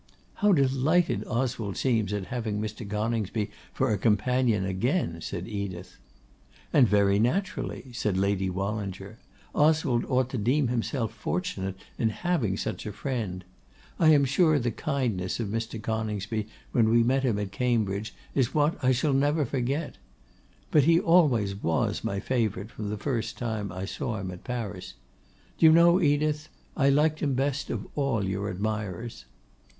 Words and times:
'How 0.41 0.51
delighted 0.51 1.23
Oswald 1.27 1.77
seems 1.77 2.11
at 2.11 2.25
having 2.33 2.59
Mr. 2.59 2.89
Coningsby 2.89 3.51
for 3.71 3.91
a 3.91 3.99
companion 3.99 4.65
again!' 4.65 5.21
said 5.21 5.47
Edith. 5.47 5.97
'And 6.73 6.87
very 6.87 7.19
naturally,' 7.19 7.93
said 7.93 8.17
Lady 8.17 8.49
Wallinger. 8.49 9.19
'Oswald 9.53 10.03
ought 10.05 10.31
to 10.31 10.39
deem 10.39 10.69
himself 10.69 11.13
fortunate 11.13 11.75
in 11.99 12.09
having 12.09 12.57
such 12.57 12.87
a 12.87 12.91
friend. 12.91 13.45
I 13.99 14.07
am 14.09 14.25
sure 14.25 14.57
the 14.57 14.71
kindness 14.71 15.39
of 15.39 15.49
Mr. 15.49 15.79
Coningsby 15.79 16.47
when 16.71 16.89
we 16.89 17.03
met 17.03 17.21
him 17.21 17.37
at 17.37 17.51
Cambridge 17.51 18.15
is 18.33 18.55
what 18.55 18.83
I 18.83 18.87
never 19.13 19.43
shall 19.43 19.51
forget. 19.51 19.99
But 20.71 20.85
he 20.85 20.99
always 20.99 21.53
was 21.53 22.03
my 22.03 22.19
favourite 22.19 22.71
from 22.71 22.89
the 22.89 22.97
first 22.97 23.37
time 23.37 23.71
I 23.71 23.85
saw 23.85 24.17
him 24.17 24.31
at 24.31 24.43
Paris. 24.43 24.95
Do 25.59 25.67
you 25.67 25.71
know, 25.71 26.01
Edith, 26.01 26.49
I 26.75 26.89
liked 26.89 27.19
him 27.19 27.35
best 27.35 27.69
of 27.69 27.87
all 27.93 28.25
your 28.25 28.49
admirers. 28.49 29.25